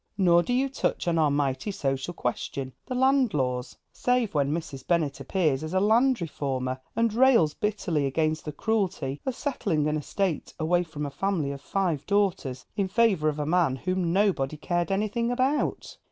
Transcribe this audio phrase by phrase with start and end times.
[0.17, 4.87] Nor do you touch on our mighty social question, the Land Laws, save when Mrs.
[4.87, 9.97] Bennet appears as a Land Reformer, and rails bitterly against the cruelty 'of settling an
[9.97, 14.57] estate away from a family of five daughters, in favour of a man whom nobody
[14.57, 15.95] cared anything about.'